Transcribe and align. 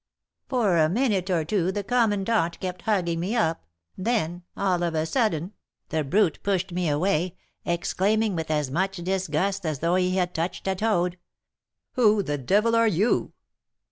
For 0.49 0.77
a 0.77 0.89
minute 0.89 1.29
or 1.29 1.45
two 1.45 1.71
the 1.71 1.83
commandant 1.83 2.59
kept 2.59 2.81
hugging 2.81 3.19
me 3.19 3.35
up, 3.35 3.63
then, 3.95 4.41
all 4.57 4.81
of 4.81 4.95
a 4.95 5.05
sudden, 5.05 5.53
the 5.89 6.03
brute 6.03 6.39
pushed 6.41 6.71
me 6.71 6.89
away, 6.89 7.37
exclaiming 7.65 8.35
with 8.35 8.49
as 8.49 8.71
much 8.71 8.97
disgust 8.97 9.63
as 9.63 9.77
though 9.77 9.93
he 9.93 10.15
had 10.15 10.33
touched 10.33 10.67
a 10.67 10.73
toad, 10.73 11.19
'Who 11.93 12.23
the 12.23 12.39
devil 12.39 12.75
are 12.75 12.87
you?' 12.87 13.33